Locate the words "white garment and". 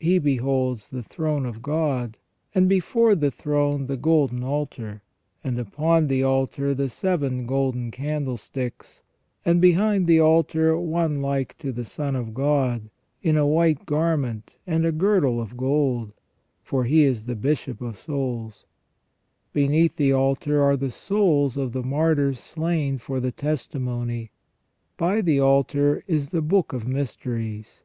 13.46-14.84